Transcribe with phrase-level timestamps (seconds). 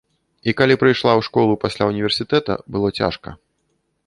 [0.51, 3.29] І калі прыйшла ў школу пасля ўніверсітэта, было цяжка.